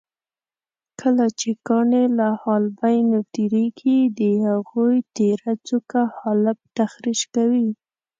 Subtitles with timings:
[1.01, 7.67] کله چې کاڼي له حالبینو تېرېږي د هغوی تېره څوکه حالب تخریش کوي.